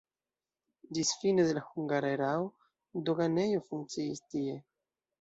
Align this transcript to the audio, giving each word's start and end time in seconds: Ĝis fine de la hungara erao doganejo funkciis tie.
Ĝis 0.97 1.11
fine 1.25 1.45
de 1.51 1.59
la 1.59 1.63
hungara 1.67 2.11
erao 2.15 2.49
doganejo 3.13 3.65
funkciis 3.71 4.29
tie. 4.29 4.61